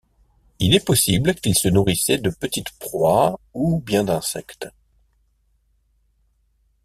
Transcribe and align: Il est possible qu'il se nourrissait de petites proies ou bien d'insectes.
Il 0.57 0.73
est 0.73 0.83
possible 0.83 1.35
qu'il 1.35 1.53
se 1.53 1.67
nourrissait 1.67 2.17
de 2.17 2.31
petites 2.31 2.71
proies 2.79 3.39
ou 3.53 3.79
bien 3.79 4.03
d'insectes. 4.03 4.67